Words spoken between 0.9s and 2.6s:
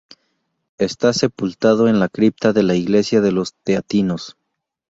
sepultado en la cripta